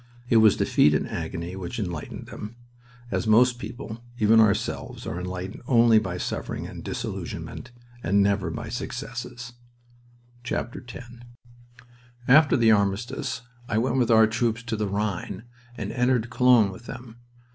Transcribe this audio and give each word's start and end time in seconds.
It 0.29 0.37
was 0.37 0.57
defeat 0.57 0.95
and 0.95 1.07
agony 1.07 1.55
which 1.55 1.77
enlightened 1.77 2.25
them, 2.25 2.55
as 3.11 3.27
most 3.27 3.59
people 3.59 4.01
even 4.17 4.39
ourselves 4.39 5.05
are 5.05 5.19
enlightened 5.19 5.61
only 5.67 5.99
by 5.99 6.17
suffering 6.17 6.65
and 6.65 6.83
disillusionment, 6.83 7.69
and 8.01 8.23
never 8.23 8.49
by 8.49 8.69
successes. 8.69 9.53
X 10.43 10.95
After 12.27 12.57
the 12.57 12.71
armistice 12.71 13.43
I 13.69 13.77
went 13.77 13.97
with 13.97 14.09
our 14.09 14.25
troops 14.25 14.63
to 14.63 14.75
the 14.75 14.87
Rhine, 14.87 15.43
and 15.77 15.91
entered 15.91 16.31
Cologne 16.31 16.71
with 16.71 16.87
them. 16.87 17.17